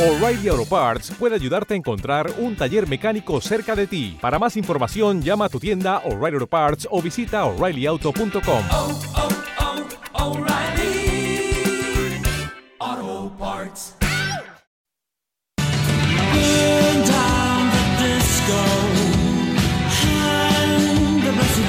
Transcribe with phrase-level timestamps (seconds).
[0.00, 4.16] O'Reilly Auto Parts puede ayudarte a encontrar un taller mecánico cerca de ti.
[4.18, 8.64] Para más información, llama a tu tienda O'Reilly Auto Parts o visita oreillyauto.com.
[8.70, 9.28] oh, oh,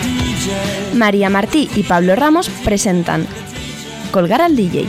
[0.02, 0.96] DJ.
[0.96, 3.28] María Martí y Pablo Ramos presentan
[4.14, 4.88] Colgar al DJ.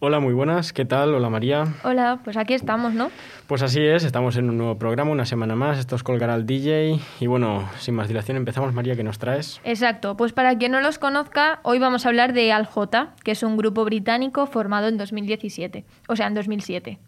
[0.00, 1.12] Hola, muy buenas, ¿qué tal?
[1.12, 1.64] Hola María.
[1.82, 3.10] Hola, pues aquí estamos, ¿no?
[3.48, 6.46] Pues así es, estamos en un nuevo programa, una semana más, esto es Colgar al
[6.46, 9.60] DJ y bueno, sin más dilación empezamos María, ¿qué nos traes?
[9.64, 13.32] Exacto, pues para quien no los conozca, hoy vamos a hablar de Al J, que
[13.32, 17.00] es un grupo británico formado en 2017, o sea, en 2007.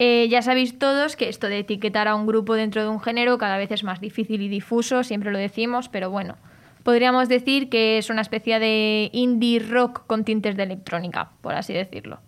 [0.00, 3.38] Eh, ya sabéis todos que esto de etiquetar a un grupo dentro de un género
[3.38, 6.34] cada vez es más difícil y difuso, siempre lo decimos, pero bueno,
[6.84, 11.72] podríamos decir que es una especie de indie rock con tintes de electrónica, por así
[11.72, 12.20] decirlo.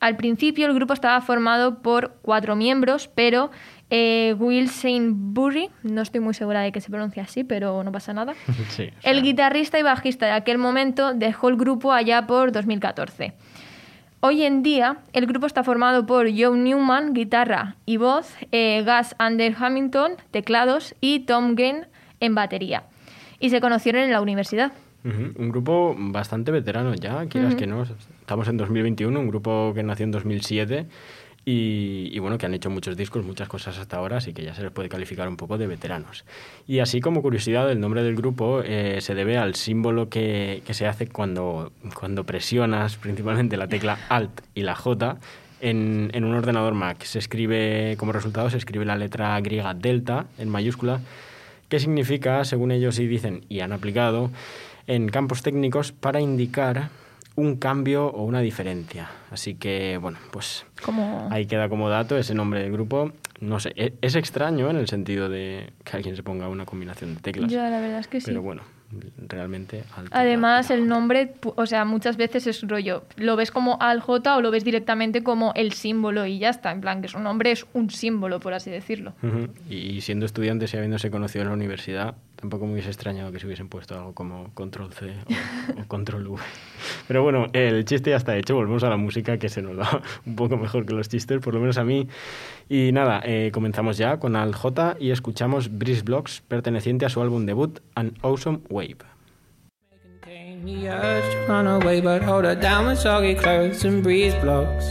[0.00, 3.50] Al principio el grupo estaba formado por cuatro miembros, pero
[3.90, 8.12] eh, Will Saintbury, no estoy muy segura de que se pronuncia así, pero no pasa
[8.12, 8.34] nada.
[8.70, 8.90] sí.
[8.92, 13.34] o El guitarrista y bajista de aquel momento dejó el grupo allá por 2014.
[14.20, 19.14] Hoy en día, el grupo está formado por Joe Newman, guitarra y voz, eh, Gus
[19.18, 21.86] Ander Hamilton, teclados y Tom Gane
[22.20, 22.84] en batería.
[23.44, 24.72] Y se conocieron en la universidad.
[25.04, 27.58] ujú, un grupo bastante veterano ya, quieras Ujú.
[27.60, 27.82] que no,
[28.20, 30.86] estamos en 2021, un grupo que nació en 2007
[31.44, 34.54] y, y bueno, que han hecho muchos discos, muchas cosas hasta ahora, así que ya
[34.54, 36.24] se les puede calificar un poco de veteranos.
[36.66, 40.72] Y así como curiosidad, el nombre del grupo eh, se debe al símbolo que, que
[40.72, 41.70] se hace cuando,
[42.00, 45.18] cuando presionas principalmente la tecla Alt y la J
[45.60, 47.02] en, en un ordenador Mac.
[47.04, 51.00] Se escribe, como resultado, se escribe la letra griega delta en mayúscula,
[51.68, 54.30] que significa, según ellos sí dicen y han aplicado,
[54.86, 56.90] en campos técnicos para indicar
[57.36, 59.10] un cambio o una diferencia.
[59.30, 60.66] Así que, bueno, pues
[61.30, 63.12] ahí queda como dato ese nombre del grupo.
[63.40, 67.16] No sé, e- es extraño en el sentido de que alguien se ponga una combinación
[67.16, 67.50] de teclas.
[67.50, 68.26] Ya, la verdad es que sí.
[68.26, 68.62] Pero bueno,
[69.28, 69.84] realmente...
[69.96, 74.36] y Además, el nombre, o sea, muchas veces es rollo, lo ves como al J
[74.36, 77.50] o lo ves directamente como el símbolo y ya está, en plan que su nombre
[77.50, 79.14] es un símbolo, por así decirlo.
[79.68, 83.46] Y siendo estudiantes y habiéndose conocido en la universidad, tampoco me hubiese extrañado que se
[83.46, 86.42] hubiesen puesto algo como Control C o, o Control V.
[87.08, 90.02] Pero bueno, el chiste ya está hecho, volvemos a la música que se nos da
[90.26, 92.06] un poco mejor que los chistes, por lo menos a mí.
[92.68, 97.22] Y nada, eh, comenzamos ya con Al J y escuchamos Breeze Blocks, perteneciente a su
[97.22, 98.98] álbum debut, An Awesome Wave.
[100.66, 104.84] The urge to run away, but hold her down with soggy clothes and breeze blocks.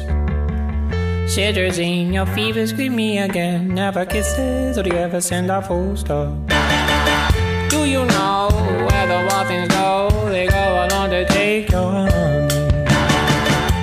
[1.38, 3.76] Your fever scream me again.
[3.76, 6.53] Never kisses, or do you ever send a full stop?
[7.84, 8.48] Do you know
[8.88, 10.10] where the wild things go?
[10.30, 12.70] They go along to take your honey.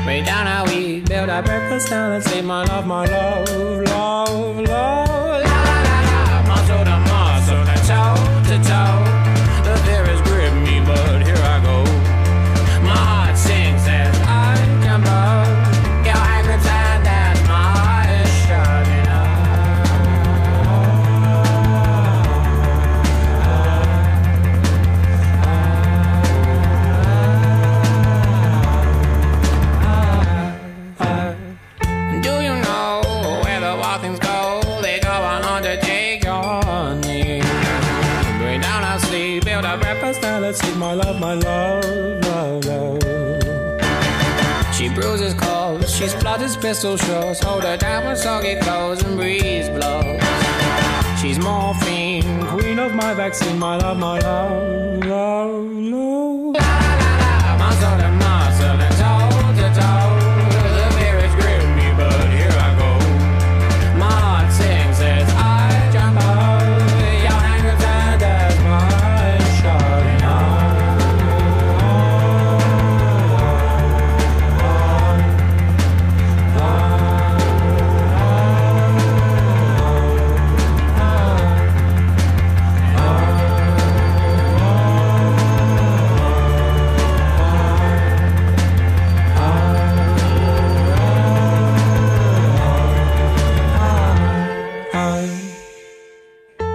[0.06, 4.60] Way down how we build our breakfast down and say, my love, my love, love,
[4.60, 5.09] love.
[40.91, 41.84] My love, my love,
[42.25, 44.75] love, love.
[44.75, 47.39] She bruises calls, she splutters pistol shots.
[47.45, 50.21] Hold her down with soggy clothes and breeze blows.
[51.21, 56.09] She's morphine, queen of my vaccine, my love, my love, love, love.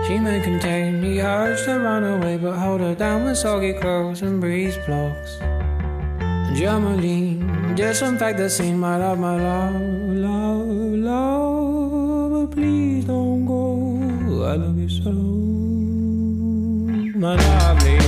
[0.08, 4.22] She may contain the urge to run away, but hold her down with soggy clothes
[4.22, 5.40] and breeze blocks.
[6.54, 9.82] Germaline, disinfect the scene, my love, my love,
[10.28, 10.68] love,
[11.10, 12.32] love.
[12.32, 14.46] But please don't go.
[14.46, 15.12] I love you so.
[17.18, 18.05] my lovely.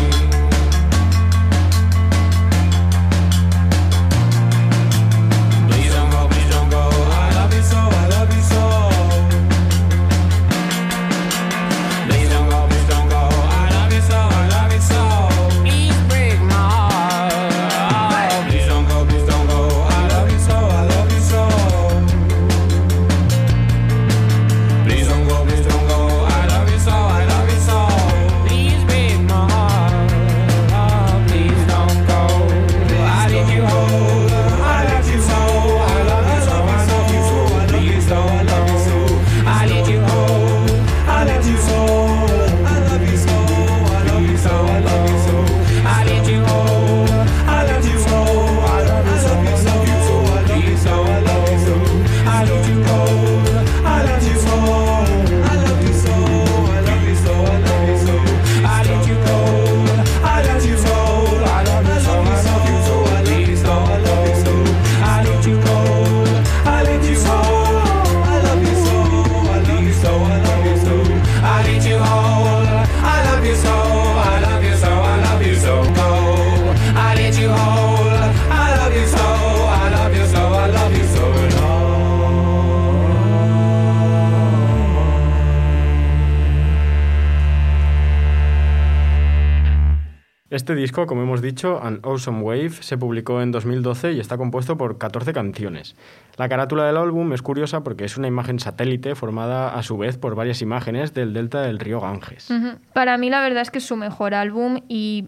[90.77, 94.97] Disco, como hemos dicho, An Awesome Wave, se publicó en 2012 y está compuesto por
[94.97, 95.95] 14 canciones.
[96.37, 100.17] La carátula del álbum es curiosa porque es una imagen satélite formada a su vez
[100.17, 102.49] por varias imágenes del delta del río Ganges.
[102.93, 105.27] Para mí la verdad es que es su mejor álbum y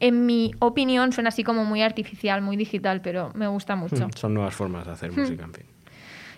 [0.00, 4.06] en mi opinión suena así como muy artificial, muy digital, pero me gusta mucho.
[4.08, 5.64] Mm, Son nuevas formas de hacer música, en fin.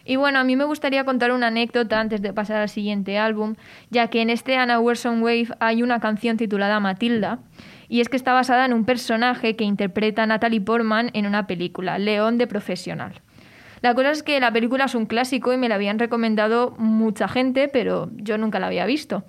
[0.05, 3.55] Y bueno, a mí me gustaría contar una anécdota antes de pasar al siguiente álbum,
[3.91, 7.39] ya que en este Anna Werson Wave hay una canción titulada Matilda,
[7.91, 11.99] y es que está basada en un personaje que interpreta Natalie Portman en una película,
[11.99, 13.21] León de Profesional.
[13.81, 17.27] La cosa es que la película es un clásico y me la habían recomendado mucha
[17.27, 19.25] gente, pero yo nunca la había visto.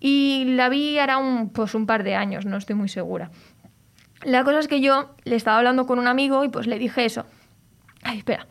[0.00, 3.30] Y la vi hará un, pues un par de años, no estoy muy segura.
[4.24, 7.04] La cosa es que yo le estaba hablando con un amigo y pues le dije
[7.04, 7.26] eso.
[8.02, 8.48] Ay, espera.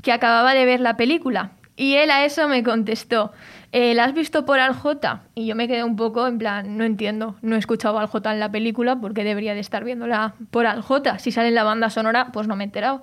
[0.00, 1.52] Que acababa de ver la película.
[1.76, 3.32] Y él a eso me contestó,
[3.74, 5.22] eh, ¿la has visto por Al J?
[5.34, 8.32] Y yo me quedé un poco en plan, no entiendo, no he escuchado Al J
[8.32, 11.18] en la película porque debería de estar viéndola por Al J.
[11.18, 13.02] Si sale en la banda sonora, pues no me he enterado.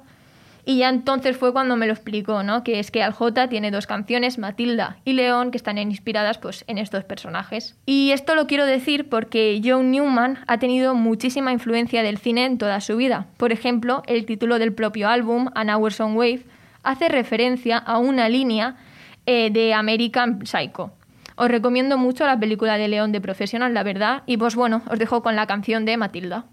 [0.64, 2.64] Y ya entonces fue cuando me lo explicó, ¿no?
[2.64, 6.64] Que es que Al J tiene dos canciones, Matilda y León, que están inspiradas pues,
[6.68, 7.76] en estos personajes.
[7.86, 12.58] Y esto lo quiero decir porque John Newman ha tenido muchísima influencia del cine en
[12.58, 13.26] toda su vida.
[13.36, 16.46] Por ejemplo, el título del propio álbum, An Hours on Wave,
[16.84, 18.78] hace referencia a una línea
[19.26, 20.92] eh, de American Psycho.
[21.36, 25.00] Os recomiendo mucho la película de León de Profesional, la verdad, y pues bueno, os
[25.00, 26.46] dejo con la canción de Matilda.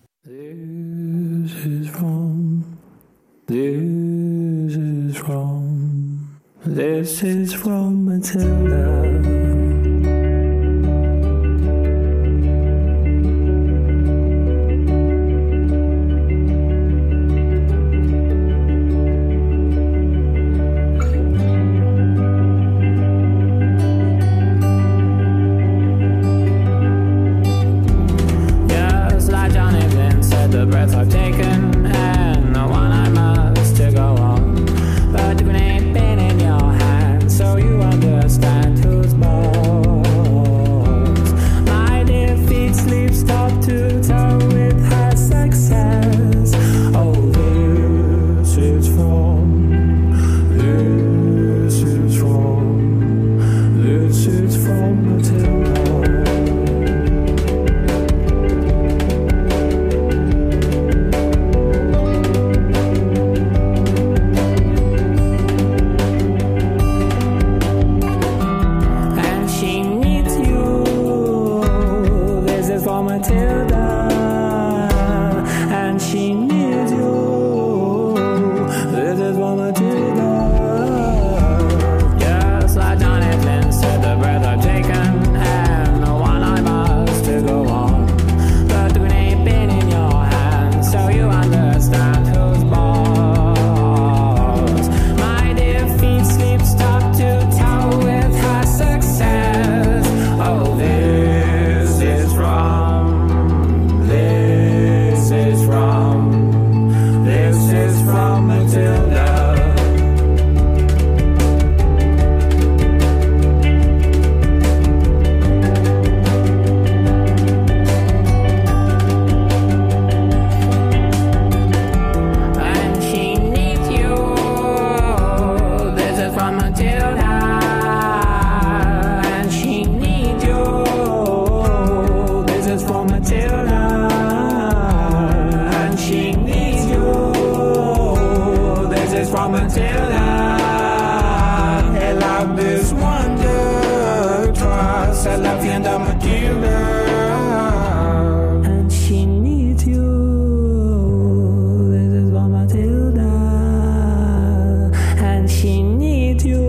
[155.59, 156.63] she needs you.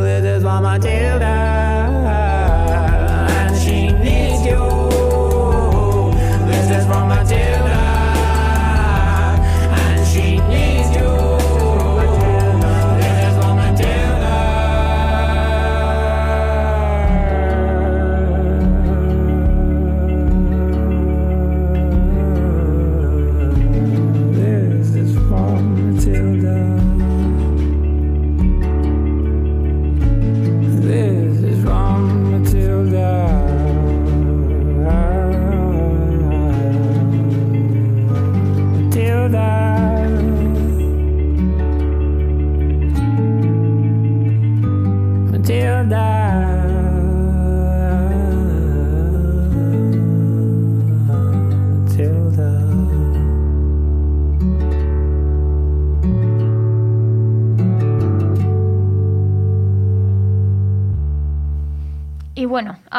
[0.00, 1.29] This is why Matilda.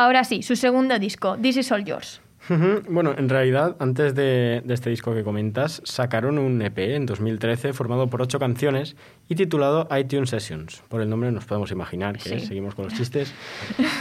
[0.02, 2.22] Ahora sí, su segundo disco, This Is All Yours.
[2.90, 7.74] Bueno, en realidad, antes de, de este disco que comentas, sacaron un EP en 2013
[7.74, 8.96] formado por ocho canciones
[9.30, 10.84] y titulado iTunes Sessions.
[10.90, 12.40] Por el nombre nos podemos imaginar que Sí.
[12.48, 13.34] seguimos con los chistes.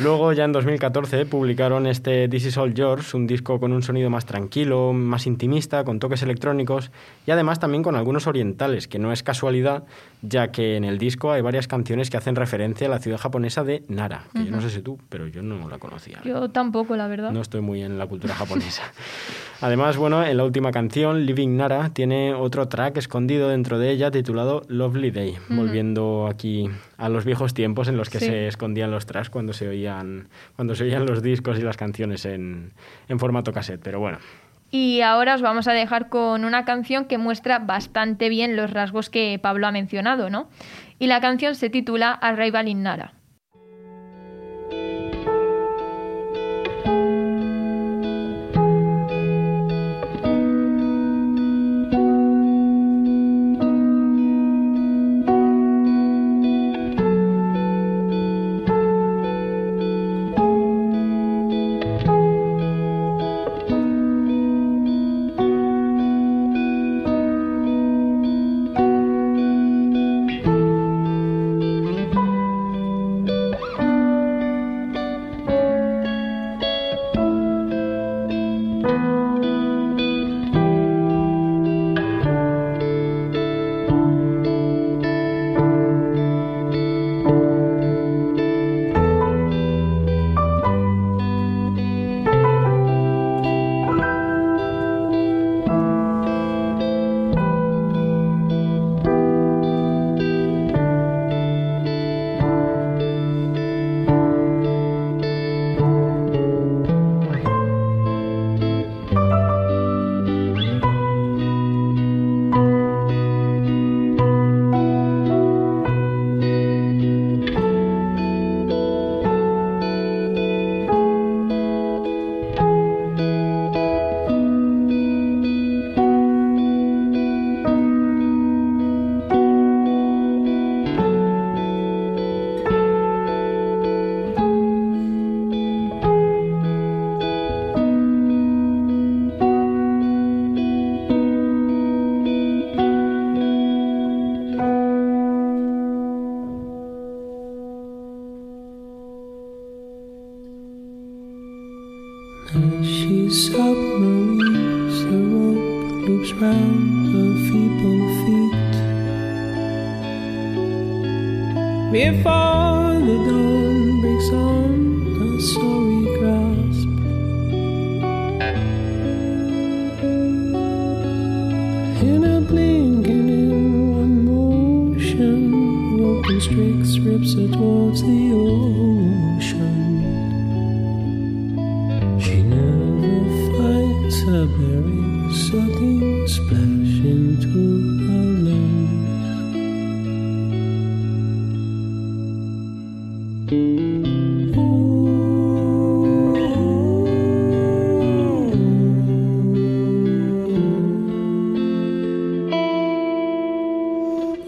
[0.03, 4.11] Luego, ya en 2014, publicaron este This Is All Yours, un disco con un sonido
[4.11, 6.91] más tranquilo, más intimista, con toques electrónicos
[7.27, 9.85] y además también con algunos orientales, que no es casualidad,
[10.23, 13.63] ya que en el disco hay varias canciones que hacen referencia a la ciudad japonesa
[13.65, 16.21] de Nara, que yo no sé si tú, pero yo no la conocía.
[16.25, 17.31] Yo tampoco, la verdad.
[17.31, 18.83] No estoy muy en la cultura japonesa.
[19.63, 24.11] Además, bueno, en la última canción, Living Nara, tiene otro track escondido dentro de ella
[24.11, 28.27] titulado Lovely Day, volviendo aquí a los viejos tiempos en los que Sí.
[28.27, 32.25] se escondían los tracks cuando se oían, cuando se oían los discos y las canciones
[32.25, 32.73] en,
[33.09, 33.83] en formato cassette.
[33.83, 34.19] Pero bueno,
[34.73, 39.11] Y ahora os vamos a dejar con una canción que muestra bastante bien los rasgos
[39.11, 40.49] que Pablo ha mencionado, ¿no?
[40.99, 43.13] Y la canción se titula Arrival in Nara.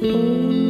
[0.03, 0.62] Música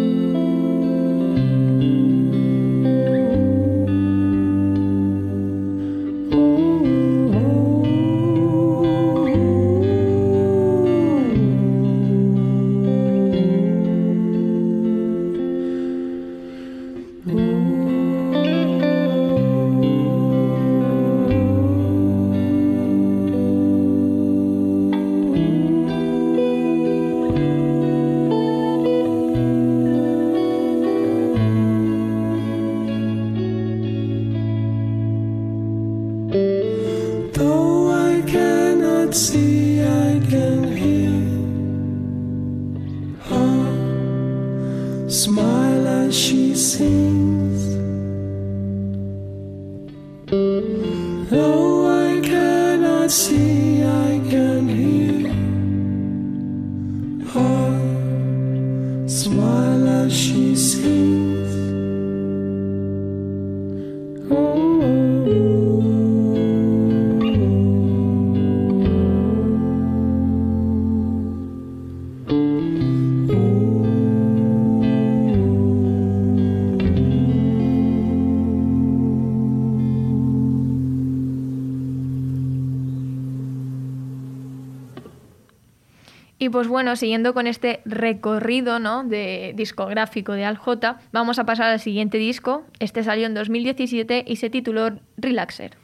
[86.42, 89.04] Y pues bueno, siguiendo con este recorrido ¿no?
[89.04, 92.64] de discográfico de Al J, vamos a pasar al siguiente disco.
[92.80, 95.76] Este salió en 2017 y se tituló Relaxer.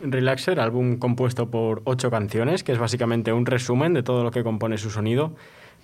[0.00, 4.42] Relaxer, álbum compuesto por ocho canciones, que es básicamente un resumen de todo lo que
[4.42, 5.36] compone su sonido,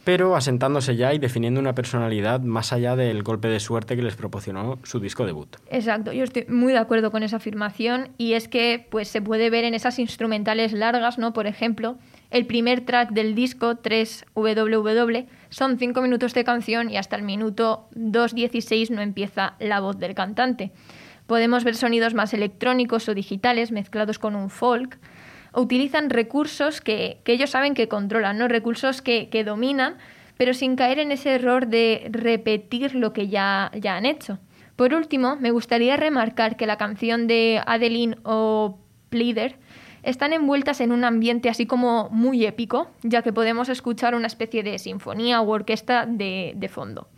[0.04, 4.16] pero asentándose ya y definiendo una personalidad más allá del golpe de suerte que les
[4.16, 5.56] proporcionó su disco debut.
[5.68, 9.50] Exacto, yo estoy muy de acuerdo con esa afirmación y es que pues se puede
[9.50, 11.34] ver en esas instrumentales largas, ¿no?
[11.34, 11.98] Por ejemplo,
[12.30, 17.88] el primer track del disco 3WW son 5 minutos de canción y hasta el minuto
[17.94, 20.72] 2.16 no empieza la voz del cantante.
[21.26, 24.98] Podemos ver sonidos más electrónicos o digitales mezclados con un folk.
[25.54, 28.48] Utilizan recursos que, ellos saben que controlan, ¿no?
[28.48, 29.96] recursos que, que dominan,
[30.36, 34.38] pero sin caer en ese error de repetir lo que ya, ya han hecho.
[34.76, 39.56] Por último, me gustaría remarcar que la canción de Adeline o Pleader
[40.06, 44.62] están envueltas en un ambiente así como muy épico, ya que podemos escuchar una especie
[44.62, 47.08] de sinfonía u orquesta de, de fondo.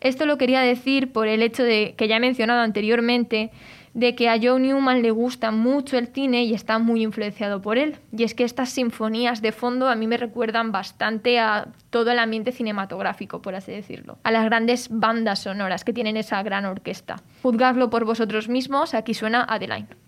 [0.00, 3.50] Esto lo quería decir por el hecho de que ya he mencionado anteriormente
[3.94, 7.76] de que a Joe Newman le gusta mucho el cine y está muy influenciado por
[7.76, 7.96] él.
[8.16, 12.18] Y es que estas sinfonías de fondo a mí me recuerdan bastante a todo el
[12.18, 17.16] ambiente cinematográfico, por así decirlo, a las grandes bandas sonoras que tienen esa gran orquesta.
[17.42, 20.01] Juzgadlo por vosotros mismos, aquí suena Adeline.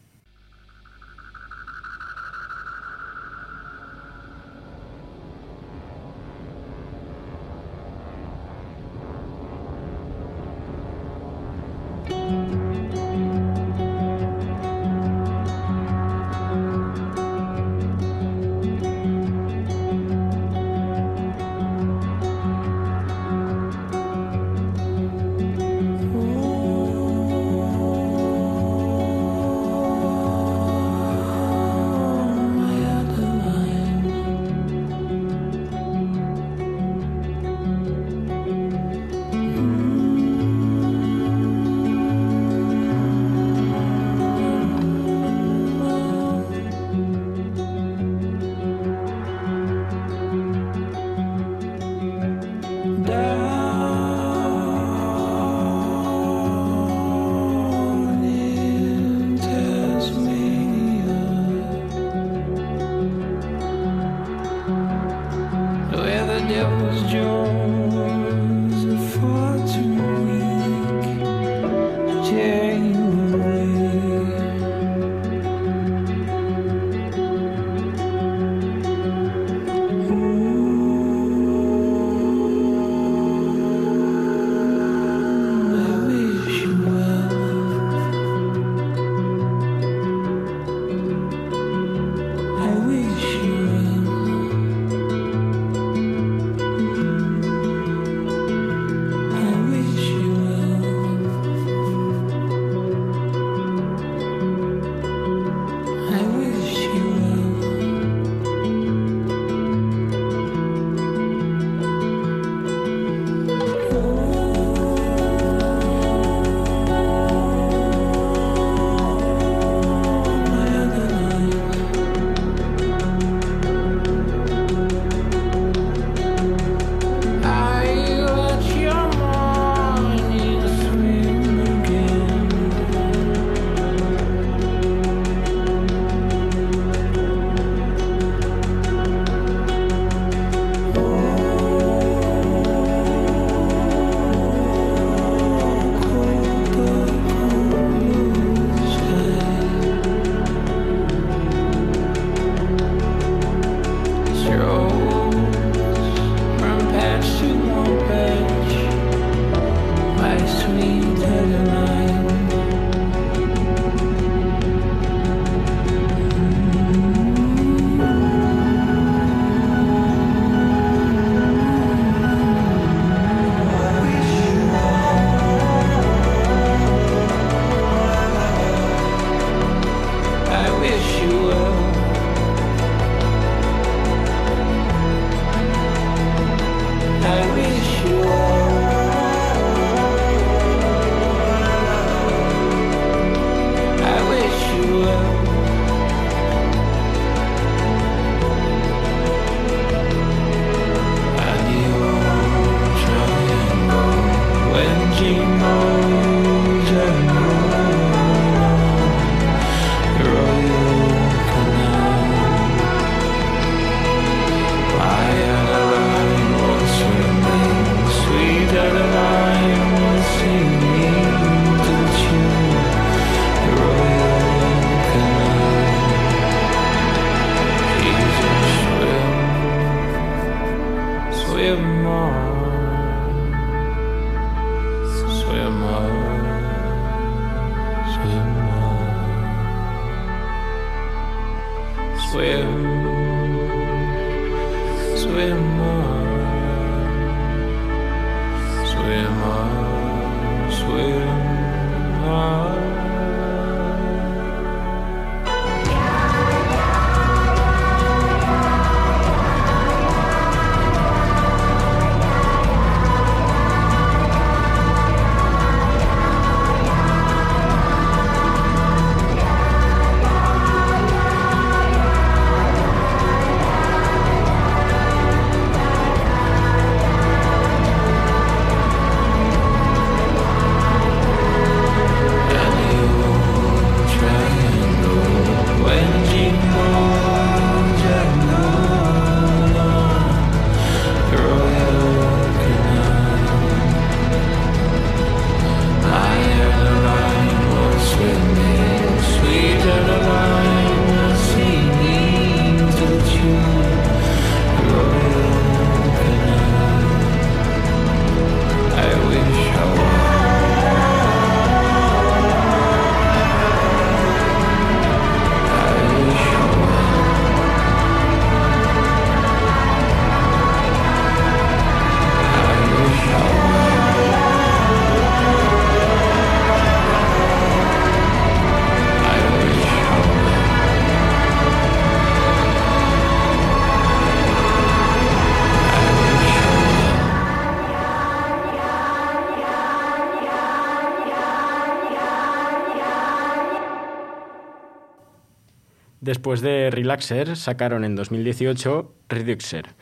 [346.35, 349.95] Después de Relaxer, sacaron en 2018 Reduxer,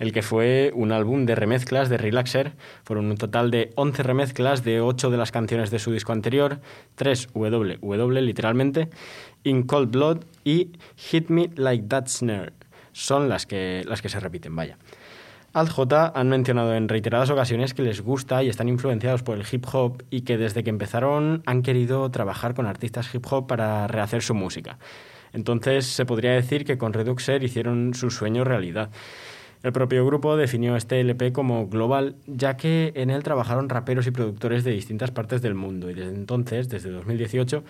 [0.00, 2.54] el que fue un álbum de remezclas de Relaxer.
[2.82, 6.58] Fueron un total de 11 remezclas de 8 de las canciones de su disco anterior,
[6.96, 8.88] 3 WW literalmente,
[9.44, 12.52] In Cold Blood y Hit Me Like That Snare.
[12.90, 14.76] Son las que, las que se repiten, vaya.
[15.52, 19.46] Al J han mencionado en reiteradas ocasiones que les gusta y están influenciados por el
[19.48, 23.86] hip hop y que desde que empezaron han querido trabajar con artistas hip hop para
[23.86, 24.78] rehacer su música.
[25.32, 28.90] Entonces se podría decir que con Reduxer hicieron su sueño realidad.
[29.62, 34.10] El propio grupo definió este LP como global, ya que en él trabajaron raperos y
[34.10, 37.62] productores de distintas partes del mundo y desde entonces, desde 2018,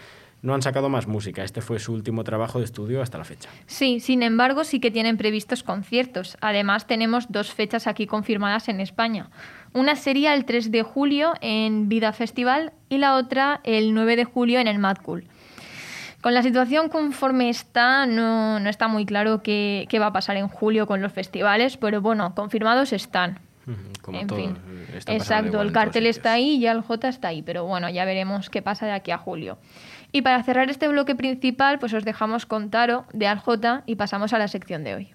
[0.42, 1.42] no han sacado más música.
[1.42, 3.50] Este fue su último trabajo de estudio hasta la fecha.
[3.66, 6.38] Sí, sin embargo, sí que tienen previstos conciertos.
[6.40, 9.28] Además, tenemos dos fechas aquí confirmadas en España.
[9.72, 14.24] Una sería el 3 de julio en Vida Festival y la otra el 9 de
[14.24, 15.24] julio en el Mad Cool.
[16.20, 20.36] Con la situación conforme está, no, no está muy claro qué, qué va a pasar
[20.36, 23.38] en julio con los festivales, pero bueno, confirmados están.
[24.02, 24.56] Como en todo, fin,
[24.92, 28.04] pasando exacto, el cartel está ahí y ya el J está ahí, pero bueno, ya
[28.04, 29.58] veremos qué pasa de aquí a julio.
[30.12, 33.94] Y para cerrar este bloque principal, pues os dejamos con Taro de Al J y
[33.94, 35.14] pasamos a la sección de hoy.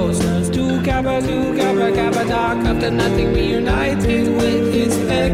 [0.00, 5.32] closeness to Kappa, to Kappa, Kappa, dark after nothing reunited with his peck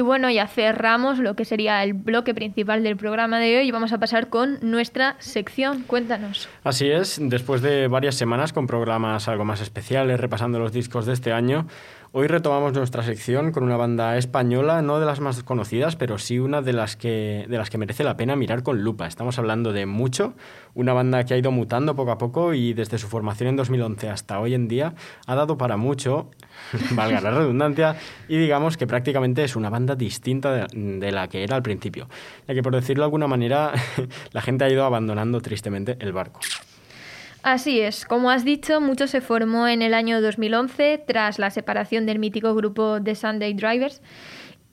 [0.00, 3.70] Y bueno, ya cerramos lo que sería el bloque principal del programa de hoy y
[3.70, 5.82] vamos a pasar con nuestra sección.
[5.82, 6.48] Cuéntanos.
[6.64, 11.12] Así es, después de varias semanas con programas algo más especiales, repasando los discos de
[11.12, 11.66] este año,
[12.12, 16.38] hoy retomamos nuestra sección con una banda española, no de las más conocidas, pero sí
[16.38, 19.06] una de las que, de las que merece la pena mirar con lupa.
[19.06, 20.34] Estamos hablando de Mucho,
[20.74, 24.08] una banda que ha ido mutando poco a poco y desde su formación en 2011
[24.08, 24.94] hasta hoy en día
[25.26, 26.30] ha dado para mucho,
[26.92, 27.96] valga la redundancia,
[28.28, 30.66] y digamos que prácticamente es una banda distinta de,
[30.98, 32.08] de la que era al principio,
[32.48, 33.72] ya que por decirlo de alguna manera
[34.32, 36.40] la gente ha ido abandonando tristemente el barco.
[37.42, 42.04] Así es, como has dicho, Mucho se formó en el año 2011 tras la separación
[42.04, 44.02] del mítico grupo The Sunday Drivers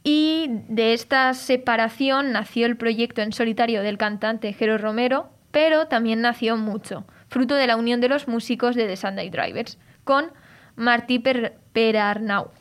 [0.04, 6.22] y de esta separación nació el proyecto en solitario del cantante Jero Romero, pero también
[6.22, 10.32] nació Mucho, fruto de la unión de los músicos de The Sunday Drivers con
[10.76, 12.52] Martí per Perarnau,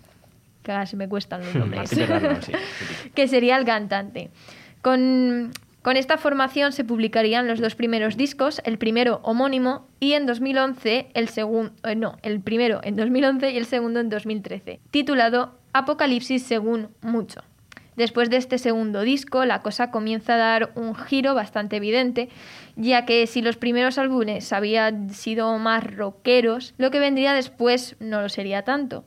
[0.62, 2.52] que ahora se me cuestan los nombres, Martí Perarnau, sí.
[3.14, 4.30] que sería el cantante.
[4.82, 5.52] Con,
[5.86, 11.10] con esta formación se publicarían los dos primeros discos, el primero homónimo y en 2011
[11.14, 16.88] el segundo, no, el primero en 2011 y el segundo en 2013, titulado Apocalipsis según
[17.02, 17.44] mucho.
[17.94, 22.30] Después de este segundo disco, la cosa comienza a dar un giro bastante evidente,
[22.74, 28.22] ya que si los primeros álbumes habían sido más rockeros, lo que vendría después no
[28.22, 29.04] lo sería tanto.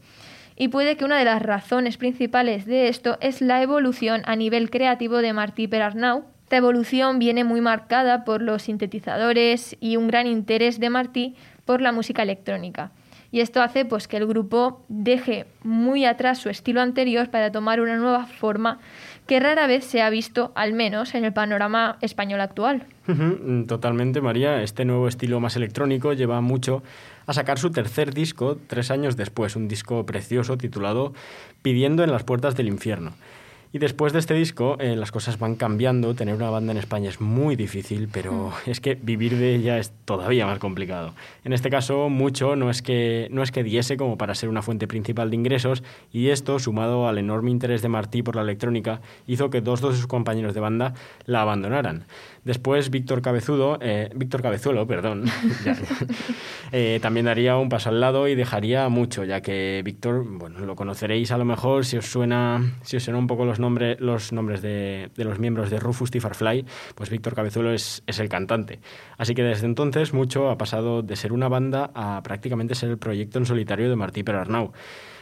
[0.55, 4.69] Y puede que una de las razones principales de esto es la evolución a nivel
[4.69, 6.23] creativo de Martí Perarnau.
[6.49, 11.79] Esta evolución viene muy marcada por los sintetizadores y un gran interés de Martí por
[11.79, 12.89] la música electrónica.
[13.31, 17.81] Y esto hace pues, que el grupo deje muy atrás su estilo anterior para tomar
[17.81, 18.79] una nueva forma
[19.27, 22.87] que rara vez se ha visto, al menos en el panorama español actual.
[23.07, 24.63] Ujú, Totalmente, María.
[24.63, 26.81] Este nuevo estilo más electrónico lleva mucho
[27.27, 31.13] a sacar su tercer disco tres años después, un disco precioso titulado
[31.61, 33.13] Pidiendo en las puertas del infierno.
[33.71, 36.15] Y después de este disco, eh, las cosas van cambiando.
[36.15, 39.93] Tener una banda en España es muy difícil, pero es que vivir de ella es
[40.05, 41.13] todavía más complicado.
[41.43, 44.63] En este caso, mucho no es que no es que diese como para ser una
[44.63, 49.01] fuente principal de ingresos, y esto, sumado al enorme interés de Martí por la electrónica,
[49.27, 52.05] hizo que dos de sus compañeros de banda la abandonaran.
[52.43, 55.25] Después, Víctor Cabezudo, eh, Víctor Cabezuelo, perdón,
[55.65, 55.77] ya,
[56.71, 60.75] eh, también daría un paso al lado y dejaría mucho, ya que Víctor, bueno, lo
[60.75, 64.31] conoceréis a lo mejor si os suena, si os suena un poco los nombres, los
[64.31, 66.19] nombres de, de los miembros de Rufus T.
[66.19, 68.79] Farfly, pues Víctor Cabezuelo es, es el cantante.
[69.17, 72.97] Así que desde entonces mucho ha pasado de ser una banda a prácticamente ser el
[72.97, 74.71] proyecto en solitario de Martí Perarnau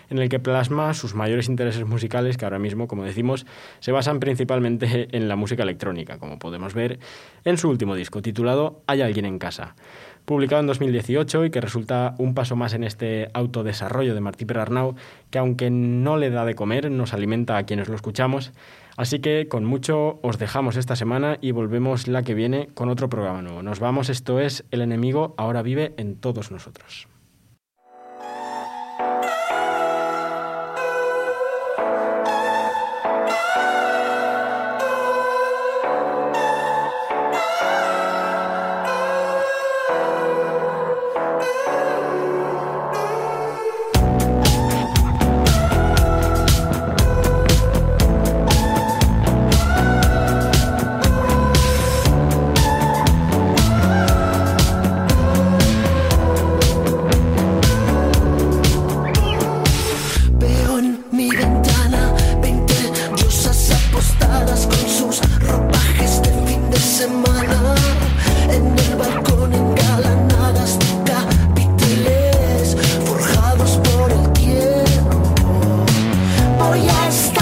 [0.09, 3.45] en el que plasma sus mayores intereses musicales, que ahora mismo, como decimos,
[3.79, 6.99] se basan principalmente en la música electrónica, como podemos ver
[7.43, 9.75] en su último disco, titulado Hay alguien en casa,
[10.25, 14.95] publicado en 2018 y que resulta un paso más en este autodesarrollo de Martí Perarnau,
[15.29, 18.51] que aunque no le da de comer, nos alimenta a quienes lo escuchamos.
[18.97, 23.09] Así que con mucho os dejamos esta semana y volvemos la que viene con otro
[23.09, 23.63] programa nuevo.
[23.63, 27.07] Nos vamos, esto es El enemigo ahora vive en todos nosotros.
[76.97, 77.36] lost.